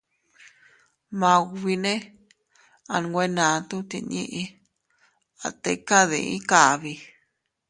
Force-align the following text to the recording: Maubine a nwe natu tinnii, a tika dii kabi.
Maubine 1.19 1.93
a 2.93 2.95
nwe 3.03 3.23
natu 3.35 3.77
tinnii, 3.89 4.43
a 5.45 5.47
tika 5.61 5.99
dii 6.09 6.37
kabi. 6.49 6.93